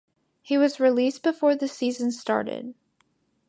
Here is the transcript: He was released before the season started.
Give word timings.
He 0.41 0.57
was 0.57 0.79
released 0.79 1.21
before 1.21 1.55
the 1.55 1.67
season 1.67 2.09
started. 2.11 2.73